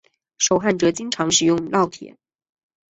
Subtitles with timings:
[0.39, 2.17] 手焊则经常使用烙铁。